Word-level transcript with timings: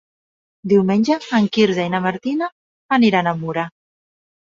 Diumenge 0.73 1.17
en 1.41 1.51
Quirze 1.59 1.87
i 1.91 1.93
na 1.97 2.01
Martina 2.09 2.51
aniran 3.01 3.33
a 3.33 3.39
Mura. 3.47 3.71